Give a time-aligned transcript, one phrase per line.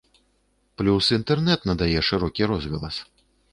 [0.81, 2.95] Плюс інтэрнэт надае шырокі розгалас.